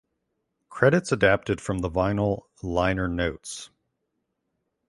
Credits 0.69 1.11
adapted 1.11 1.61
from 1.61 1.81
the 1.81 1.87
vinyl 1.91 2.45
liner 2.63 3.07
notes. 3.07 3.69